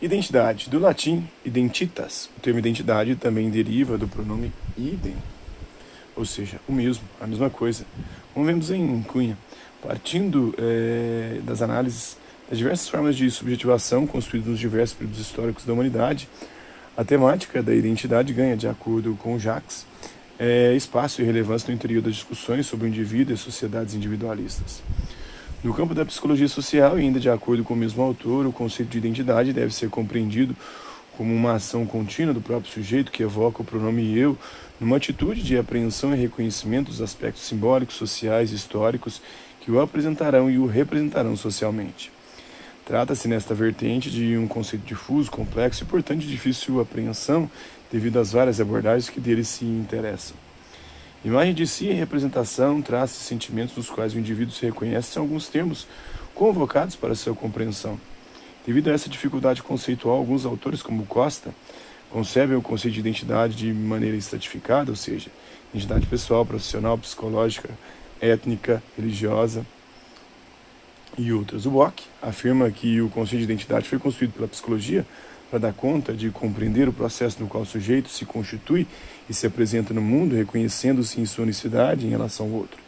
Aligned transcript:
Identidade, 0.00 0.70
do 0.70 0.78
latim 0.78 1.28
identitas. 1.44 2.30
O 2.36 2.40
termo 2.40 2.60
identidade 2.60 3.16
também 3.16 3.50
deriva 3.50 3.98
do 3.98 4.06
pronome 4.06 4.52
idem, 4.76 5.16
ou 6.14 6.24
seja, 6.24 6.60
o 6.68 6.72
mesmo, 6.72 7.02
a 7.20 7.26
mesma 7.26 7.50
coisa. 7.50 7.84
Como 8.32 8.46
vemos 8.46 8.70
em 8.70 9.02
Cunha, 9.02 9.36
partindo 9.82 10.54
é, 10.56 11.40
das 11.42 11.62
análises 11.62 12.16
das 12.48 12.56
diversas 12.56 12.88
formas 12.88 13.16
de 13.16 13.30
subjetivação 13.30 14.06
construídas 14.06 14.48
nos 14.48 14.58
diversos 14.58 14.96
períodos 14.96 15.20
históricos 15.20 15.64
da 15.64 15.72
humanidade, 15.72 16.28
a 16.96 17.04
temática 17.04 17.62
da 17.62 17.74
identidade 17.74 18.32
ganha, 18.32 18.56
de 18.56 18.66
acordo 18.66 19.14
com 19.20 19.38
Jacques, 19.38 19.84
é, 20.38 20.74
espaço 20.74 21.20
e 21.20 21.24
relevância 21.24 21.68
no 21.68 21.74
interior 21.74 22.00
das 22.00 22.14
discussões 22.14 22.66
sobre 22.66 22.86
o 22.86 22.88
indivíduo 22.88 23.34
e 23.34 23.36
sociedades 23.36 23.94
individualistas. 23.94 24.80
No 25.62 25.74
campo 25.74 25.92
da 25.92 26.04
psicologia 26.04 26.46
social, 26.46 26.94
ainda 26.94 27.18
de 27.18 27.28
acordo 27.28 27.64
com 27.64 27.74
o 27.74 27.76
mesmo 27.76 28.00
autor, 28.00 28.46
o 28.46 28.52
conceito 28.52 28.90
de 28.90 28.98
identidade 28.98 29.52
deve 29.52 29.74
ser 29.74 29.90
compreendido 29.90 30.54
como 31.16 31.34
uma 31.34 31.54
ação 31.54 31.84
contínua 31.84 32.32
do 32.32 32.40
próprio 32.40 32.72
sujeito 32.72 33.10
que 33.10 33.24
evoca 33.24 33.60
o 33.60 33.64
pronome 33.64 34.16
eu, 34.16 34.38
numa 34.78 34.98
atitude 34.98 35.42
de 35.42 35.58
apreensão 35.58 36.14
e 36.14 36.16
reconhecimento 36.16 36.92
dos 36.92 37.02
aspectos 37.02 37.42
simbólicos, 37.42 37.96
sociais 37.96 38.52
e 38.52 38.54
históricos 38.54 39.20
que 39.60 39.72
o 39.72 39.80
apresentarão 39.80 40.48
e 40.48 40.58
o 40.58 40.66
representarão 40.66 41.34
socialmente. 41.34 42.12
Trata-se 42.86 43.26
nesta 43.26 43.52
vertente 43.52 44.10
de 44.10 44.38
um 44.38 44.46
conceito 44.46 44.86
difuso, 44.86 45.28
complexo 45.28 45.82
e, 45.82 45.86
portanto, 45.86 46.20
de 46.20 46.80
apreensão 46.80 47.50
devido 47.90 48.20
às 48.20 48.30
várias 48.30 48.60
abordagens 48.60 49.10
que 49.10 49.20
dele 49.20 49.42
se 49.42 49.64
interessam. 49.64 50.36
Imagem 51.24 51.52
de 51.52 51.66
si 51.66 51.86
e 51.86 51.92
representação, 51.92 52.80
traços 52.80 53.20
e 53.20 53.24
sentimentos 53.24 53.76
nos 53.76 53.90
quais 53.90 54.14
o 54.14 54.18
indivíduo 54.20 54.54
se 54.54 54.64
reconhece 54.64 55.10
são 55.10 55.24
alguns 55.24 55.48
termos 55.48 55.86
convocados 56.32 56.94
para 56.94 57.16
sua 57.16 57.34
compreensão. 57.34 57.98
Devido 58.64 58.88
a 58.88 58.92
essa 58.92 59.08
dificuldade 59.08 59.60
conceitual, 59.60 60.16
alguns 60.16 60.46
autores, 60.46 60.80
como 60.80 61.04
Costa, 61.06 61.52
concebem 62.08 62.56
o 62.56 62.62
conceito 62.62 62.94
de 62.94 63.00
identidade 63.00 63.56
de 63.56 63.72
maneira 63.72 64.16
estratificada, 64.16 64.92
ou 64.92 64.96
seja, 64.96 65.28
identidade 65.74 66.06
pessoal, 66.06 66.46
profissional, 66.46 66.96
psicológica, 66.96 67.70
étnica, 68.20 68.80
religiosa 68.96 69.66
e 71.16 71.32
outras. 71.32 71.66
O 71.66 71.70
Bock 71.70 72.04
afirma 72.22 72.70
que 72.70 73.00
o 73.00 73.08
conceito 73.08 73.38
de 73.38 73.52
identidade 73.52 73.88
foi 73.88 73.98
construído 73.98 74.34
pela 74.34 74.46
psicologia 74.46 75.04
para 75.50 75.58
dar 75.58 75.72
conta 75.72 76.12
de 76.12 76.30
compreender 76.30 76.88
o 76.88 76.92
processo 76.92 77.40
no 77.40 77.48
qual 77.48 77.62
o 77.62 77.66
sujeito 77.66 78.08
se 78.08 78.24
constitui 78.24 78.86
e 79.28 79.34
se 79.34 79.46
apresenta 79.46 79.94
no 79.94 80.02
mundo, 80.02 80.34
reconhecendo-se 80.34 81.20
em 81.20 81.26
sua 81.26 81.44
unicidade 81.44 82.06
em 82.06 82.10
relação 82.10 82.46
ao 82.46 82.52
outro. 82.52 82.78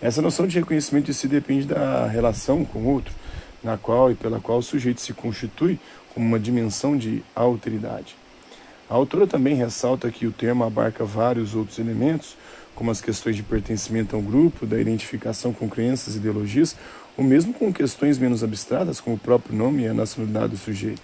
Essa 0.00 0.22
noção 0.22 0.46
de 0.46 0.58
reconhecimento 0.58 1.06
de 1.06 1.14
si 1.14 1.28
depende 1.28 1.66
da 1.66 2.06
relação 2.06 2.64
com 2.64 2.80
o 2.80 2.86
outro, 2.86 3.14
na 3.62 3.76
qual 3.76 4.10
e 4.10 4.14
pela 4.14 4.40
qual 4.40 4.58
o 4.58 4.62
sujeito 4.62 5.00
se 5.00 5.12
constitui 5.12 5.78
como 6.12 6.26
uma 6.26 6.40
dimensão 6.40 6.96
de 6.96 7.22
alteridade. 7.34 8.16
A 8.90 8.94
autora 8.94 9.26
também 9.26 9.54
ressalta 9.54 10.10
que 10.10 10.26
o 10.26 10.32
termo 10.32 10.64
abarca 10.64 11.04
vários 11.04 11.54
outros 11.54 11.78
elementos, 11.78 12.36
como 12.74 12.90
as 12.90 13.00
questões 13.00 13.36
de 13.36 13.42
pertencimento 13.42 14.16
ao 14.16 14.22
grupo, 14.22 14.66
da 14.66 14.80
identificação 14.80 15.52
com 15.52 15.68
crenças 15.68 16.14
e 16.14 16.18
ideologias, 16.18 16.76
ou 17.16 17.24
mesmo 17.24 17.52
com 17.52 17.72
questões 17.72 18.18
menos 18.18 18.42
abstratas, 18.42 19.00
como 19.00 19.16
o 19.16 19.18
próprio 19.18 19.56
nome 19.56 19.82
e 19.82 19.88
a 19.88 19.94
nacionalidade 19.94 20.48
do 20.48 20.56
sujeito. 20.56 21.02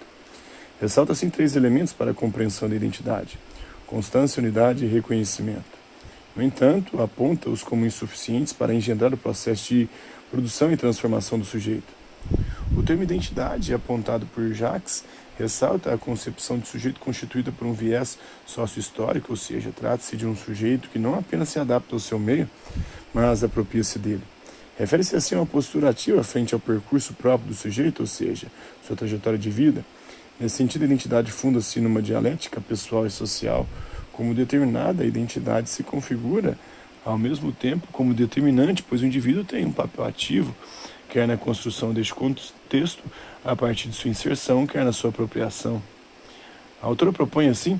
Ressalta-se 0.79 1.25
assim, 1.25 1.29
três 1.29 1.55
elementos 1.55 1.91
para 1.91 2.11
a 2.11 2.13
compreensão 2.13 2.69
da 2.69 2.75
identidade: 2.75 3.37
constância, 3.85 4.41
unidade 4.41 4.85
e 4.85 4.87
reconhecimento. 4.87 5.79
No 6.35 6.43
entanto, 6.43 7.01
aponta-os 7.01 7.63
como 7.63 7.85
insuficientes 7.85 8.53
para 8.53 8.73
engendrar 8.73 9.13
o 9.13 9.17
processo 9.17 9.73
de 9.73 9.89
produção 10.31 10.71
e 10.71 10.77
transformação 10.77 11.37
do 11.37 11.43
sujeito. 11.43 11.99
O 12.77 12.83
termo 12.83 13.03
identidade, 13.03 13.73
apontado 13.73 14.25
por 14.27 14.53
Jacques, 14.53 15.03
ressalta 15.37 15.93
a 15.93 15.97
concepção 15.97 16.57
de 16.59 16.67
sujeito 16.67 16.99
constituída 16.99 17.51
por 17.51 17.65
um 17.65 17.73
viés 17.73 18.17
sócio-histórico, 18.45 19.31
ou 19.31 19.37
seja, 19.37 19.71
trata-se 19.75 20.15
de 20.15 20.25
um 20.25 20.35
sujeito 20.35 20.89
que 20.89 20.99
não 20.99 21.15
apenas 21.15 21.49
se 21.49 21.59
adapta 21.59 21.95
ao 21.95 21.99
seu 21.99 22.19
meio, 22.19 22.49
mas 23.13 23.43
apropria-se 23.43 23.97
dele. 23.97 24.23
Refere-se 24.77 25.15
assim 25.15 25.35
a 25.35 25.39
uma 25.39 25.45
postura 25.45 25.89
ativa 25.89 26.23
frente 26.23 26.53
ao 26.53 26.59
percurso 26.59 27.13
próprio 27.13 27.49
do 27.49 27.55
sujeito, 27.55 28.01
ou 28.01 28.07
seja, 28.07 28.47
sua 28.85 28.95
trajetória 28.95 29.37
de 29.37 29.49
vida, 29.49 29.83
Nesse 30.39 30.55
sentido, 30.55 30.83
a 30.83 30.85
identidade 30.85 31.31
funda-se 31.31 31.81
numa 31.81 32.01
dialética 32.01 32.61
pessoal 32.61 33.05
e 33.05 33.09
social. 33.11 33.67
Como 34.13 34.33
determinada, 34.33 35.03
a 35.03 35.05
identidade 35.05 35.69
se 35.69 35.83
configura 35.83 36.57
ao 37.03 37.17
mesmo 37.17 37.51
tempo 37.51 37.87
como 37.91 38.13
determinante, 38.13 38.81
pois 38.81 39.01
o 39.01 39.05
indivíduo 39.05 39.43
tem 39.43 39.65
um 39.65 39.71
papel 39.71 40.05
ativo, 40.05 40.55
quer 41.09 41.27
na 41.27 41.35
construção 41.35 41.93
deste 41.93 42.13
contexto, 42.13 43.03
a 43.43 43.53
partir 43.53 43.89
de 43.89 43.95
sua 43.95 44.09
inserção, 44.09 44.65
quer 44.65 44.85
na 44.85 44.93
sua 44.93 45.09
apropriação. 45.09 45.81
A 46.81 46.85
autora 46.85 47.11
propõe, 47.11 47.49
assim, 47.49 47.79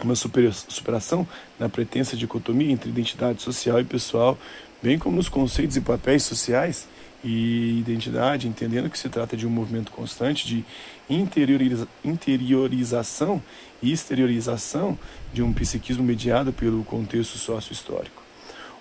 uma 0.00 0.14
superação 0.14 1.26
na 1.58 1.68
pretensa 1.68 2.16
dicotomia 2.16 2.70
entre 2.70 2.88
identidade 2.88 3.42
social 3.42 3.80
e 3.80 3.84
pessoal, 3.84 4.38
bem 4.80 4.96
como 4.96 5.16
nos 5.16 5.28
conceitos 5.28 5.76
e 5.76 5.80
papéis 5.80 6.22
sociais 6.22 6.86
e 7.24 7.78
identidade, 7.78 8.46
entendendo 8.46 8.90
que 8.90 8.98
se 8.98 9.08
trata 9.08 9.34
de 9.34 9.46
um 9.46 9.50
movimento 9.50 9.90
constante 9.90 10.46
de 10.46 10.64
interioriza 11.08 11.88
interiorização 12.04 13.42
e 13.82 13.90
exteriorização 13.90 14.98
de 15.32 15.42
um 15.42 15.52
psiquismo 15.52 16.04
mediado 16.04 16.52
pelo 16.52 16.84
contexto 16.84 17.38
sócio-histórico. 17.38 18.22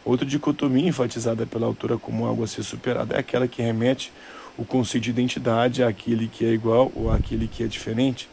Outra 0.04 0.26
dicotomia 0.26 0.90
enfatizada 0.90 1.46
pela 1.46 1.66
autora 1.66 1.98
como 1.98 2.26
algo 2.26 2.44
a 2.44 2.48
ser 2.48 2.64
superado 2.64 3.16
é 3.16 3.20
aquela 3.20 3.48
que 3.48 3.62
remete 3.62 4.12
o 4.58 4.66
conceito 4.66 5.06
de 5.06 5.10
identidade 5.12 5.82
àquele 5.82 6.28
que 6.28 6.46
é 6.46 6.52
igual 6.52 6.92
ou 6.94 7.10
àquele 7.10 7.48
que 7.48 7.64
é 7.64 7.68
diferente. 7.68 8.28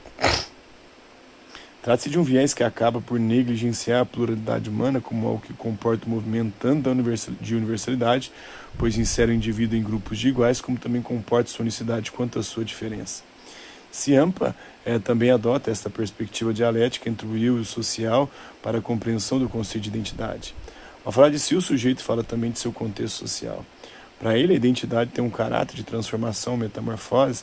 Trata-se 1.83 2.11
de 2.11 2.19
um 2.19 2.23
viés 2.23 2.53
que 2.53 2.63
acaba 2.63 3.01
por 3.01 3.19
negligenciar 3.19 4.03
a 4.03 4.05
pluralidade 4.05 4.69
humana 4.69 5.01
como 5.01 5.27
algo 5.27 5.41
que 5.41 5.55
comporta 5.55 6.07
o 6.07 6.11
movimento 6.11 6.53
tanto 6.61 6.91
de 7.41 7.55
universalidade, 7.55 8.31
pois 8.77 8.99
insere 8.99 9.33
o 9.33 9.35
indivíduo 9.35 9.79
em 9.79 9.83
grupos 9.83 10.19
de 10.19 10.29
iguais, 10.29 10.61
como 10.61 10.79
também 10.79 11.01
comporta 11.01 11.49
sua 11.49 11.63
unicidade 11.63 12.13
quanto 12.13 12.39
à 12.39 12.43
sua 12.43 12.67
diferença. 12.67 13.23
Ciampa 13.91 14.55
é, 14.85 14.99
também 14.99 15.31
adota 15.31 15.71
esta 15.71 15.89
perspectiva 15.89 16.53
dialética 16.53 17.09
entre 17.09 17.27
o 17.27 17.37
eu 17.37 17.57
e 17.57 17.61
o 17.61 17.65
social 17.65 18.31
para 18.63 18.79
a 18.79 18.83
compreensão 18.83 19.39
do 19.39 19.49
conceito 19.49 19.85
de 19.85 19.89
identidade. 19.89 20.55
Ao 21.03 21.11
falar 21.11 21.31
de 21.31 21.39
si, 21.39 21.57
o 21.57 21.63
sujeito 21.63 22.03
fala 22.03 22.23
também 22.23 22.51
de 22.51 22.59
seu 22.59 22.73
contexto 22.73 23.21
social. 23.21 23.65
Para 24.19 24.39
ele, 24.39 24.53
a 24.53 24.57
identidade 24.57 25.11
tem 25.11 25.25
um 25.25 25.31
caráter 25.31 25.75
de 25.77 25.83
transformação, 25.83 26.59
metamorfose, 26.59 27.43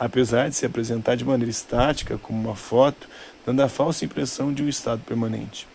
apesar 0.00 0.48
de 0.48 0.56
se 0.56 0.64
apresentar 0.64 1.14
de 1.14 1.26
maneira 1.26 1.50
estática, 1.50 2.16
como 2.16 2.40
uma 2.40 2.56
foto, 2.56 3.06
dando 3.44 3.60
a 3.60 3.68
falsa 3.68 4.02
impressão 4.02 4.50
de 4.50 4.62
um 4.62 4.68
estado 4.68 5.02
permanente. 5.04 5.68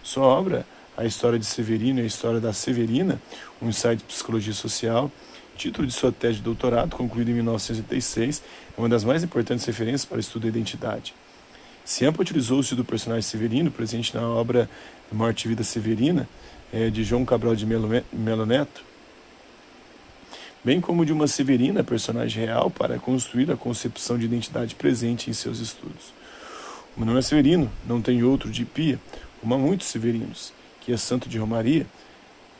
Sua 0.00 0.24
obra, 0.24 0.64
A 0.96 1.04
História 1.04 1.40
de 1.40 1.44
Severino 1.44 1.98
e 1.98 2.04
a 2.04 2.06
História 2.06 2.38
da 2.38 2.52
Severina, 2.52 3.20
um 3.60 3.68
ensaio 3.68 3.96
de 3.96 4.04
psicologia 4.04 4.52
social, 4.52 5.10
título 5.56 5.88
de 5.88 5.92
sua 5.92 6.12
tese 6.12 6.36
de 6.36 6.42
doutorado, 6.42 6.94
concluído 6.94 7.30
em 7.30 7.34
1986, 7.34 8.44
é 8.78 8.80
uma 8.80 8.88
das 8.88 9.02
mais 9.02 9.24
importantes 9.24 9.64
referências 9.64 10.04
para 10.04 10.18
o 10.18 10.20
estudo 10.20 10.42
da 10.42 10.48
identidade. 10.48 11.12
Ciampa 11.84 12.22
utilizou-se 12.22 12.76
do 12.76 12.84
personagem 12.84 13.22
Severino, 13.22 13.72
presente 13.72 14.14
na 14.14 14.22
obra 14.22 14.70
Morte 15.10 15.46
e 15.46 15.48
Vida 15.48 15.64
Severina, 15.64 16.28
é, 16.72 16.90
de 16.90 17.02
João 17.02 17.24
Cabral 17.24 17.56
de 17.56 17.66
Melo 17.66 18.46
Neto, 18.46 18.84
bem 20.64 20.80
como 20.80 21.04
de 21.04 21.12
uma 21.12 21.28
Severina, 21.28 21.84
personagem 21.84 22.46
real, 22.46 22.70
para 22.70 22.98
construir 22.98 23.50
a 23.52 23.56
concepção 23.56 24.18
de 24.18 24.24
identidade 24.24 24.74
presente 24.74 25.28
em 25.28 25.34
seus 25.34 25.60
estudos. 25.60 26.14
O 26.96 27.00
meu 27.00 27.06
nome 27.06 27.18
é 27.18 27.22
Severino, 27.22 27.70
não 27.86 28.00
tem 28.00 28.22
outro 28.22 28.50
de 28.50 28.64
pia, 28.64 28.98
como 29.40 29.54
há 29.54 29.58
muitos 29.58 29.88
Severinos, 29.88 30.54
que 30.80 30.90
é 30.90 30.96
santo 30.96 31.28
de 31.28 31.36
Romaria. 31.36 31.86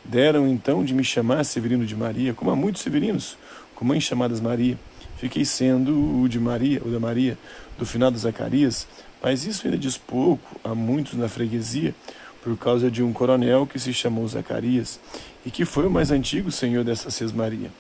Deram 0.04 0.47
então 0.47 0.84
de 0.84 0.92
me 0.92 1.03
chamar 1.03 1.44
Severino 1.44 1.87
de 1.87 1.97
Maria, 1.97 2.34
como 2.34 2.50
há 2.50 2.56
muitos 2.56 2.82
Severinos, 2.82 3.38
com 3.75 3.87
mães 3.87 4.03
chamadas 4.03 4.38
Maria. 4.38 4.78
Fiquei 5.16 5.47
sendo 5.47 6.21
o 6.21 6.28
de 6.28 6.38
Maria, 6.38 6.82
o 6.84 6.91
da 6.91 7.00
Maria, 7.00 7.39
do 7.78 7.86
finado 7.86 8.18
Zacarias, 8.18 8.86
mas 9.22 9.47
isso 9.47 9.66
ainda 9.66 9.78
diz 9.78 9.97
pouco 9.97 10.60
a 10.62 10.74
muitos 10.74 11.15
na 11.15 11.28
freguesia, 11.28 11.95
por 12.42 12.59
causa 12.59 12.91
de 12.91 13.03
um 13.03 13.10
coronel 13.15 13.66
que 13.66 13.78
se 13.78 13.95
chamou 13.95 14.28
Zacarias 14.28 15.00
e 15.47 15.50
que 15.50 15.65
foi 15.65 15.86
o 15.86 15.91
mais 15.91 16.10
antigo 16.10 16.53
senhor 16.53 16.84
dessa 16.84 17.09
Maria. 17.33 17.71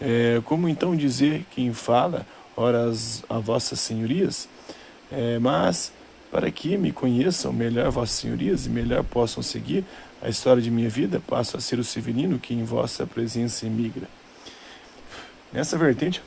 É, 0.00 0.40
como 0.44 0.68
então 0.68 0.94
dizer 0.94 1.44
quem 1.50 1.72
fala, 1.72 2.26
ora 2.56 2.92
a 3.28 3.38
vossas 3.38 3.80
senhorias? 3.80 4.48
É, 5.10 5.38
mas, 5.38 5.92
para 6.30 6.50
que 6.50 6.76
me 6.76 6.92
conheçam 6.92 7.52
melhor 7.52 7.90
vossas 7.90 8.16
senhorias 8.16 8.66
e 8.66 8.68
melhor 8.68 9.02
possam 9.04 9.42
seguir 9.42 9.84
a 10.22 10.28
história 10.28 10.62
de 10.62 10.70
minha 10.70 10.88
vida, 10.88 11.20
passo 11.26 11.56
a 11.56 11.60
ser 11.60 11.78
o 11.78 11.84
Severino 11.84 12.38
que 12.38 12.54
em 12.54 12.64
vossa 12.64 13.06
presença 13.06 13.66
emigra. 13.66 14.08
Nessa 15.52 15.78
vertente, 15.78 16.22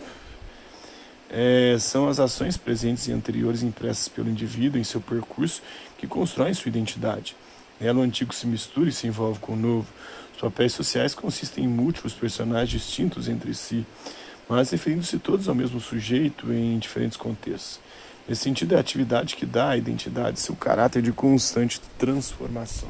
é, 1.29 1.77
são 1.79 2.07
as 2.07 2.19
ações 2.19 2.57
presentes 2.57 3.07
e 3.07 3.11
anteriores 3.11 3.61
impressas 3.61 4.07
pelo 4.07 4.29
indivíduo 4.29 4.79
em 4.79 4.83
seu 4.83 4.99
percurso 4.99 5.61
que 5.97 6.07
constroem 6.07 6.53
sua 6.53 6.69
identidade. 6.69 7.35
Nela, 7.79 7.99
o 7.99 8.03
antigo 8.03 8.33
se 8.33 8.45
mistura 8.45 8.89
e 8.89 8.91
se 8.91 9.07
envolve 9.07 9.39
com 9.39 9.53
o 9.53 9.55
novo, 9.55 9.87
os 10.33 10.41
papéis 10.41 10.73
sociais 10.73 11.13
consistem 11.15 11.63
em 11.63 11.67
múltiplos 11.67 12.13
personagens 12.13 12.69
distintos 12.69 13.27
entre 13.27 13.53
si, 13.53 13.85
mas 14.47 14.69
referindo-se 14.71 15.19
todos 15.19 15.47
ao 15.47 15.55
mesmo 15.55 15.79
sujeito 15.79 16.51
em 16.51 16.77
diferentes 16.79 17.17
contextos. 17.17 17.79
Nesse 18.27 18.43
sentido, 18.43 18.73
é 18.73 18.77
a 18.77 18.79
atividade 18.79 19.35
que 19.35 19.45
dá 19.45 19.69
à 19.69 19.77
identidade 19.77 20.39
seu 20.39 20.55
caráter 20.55 21.01
de 21.01 21.11
constante 21.11 21.81
transformação. 21.97 22.89